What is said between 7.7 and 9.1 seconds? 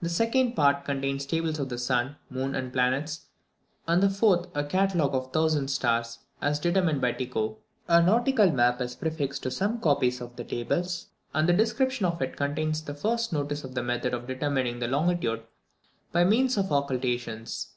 A nautical map is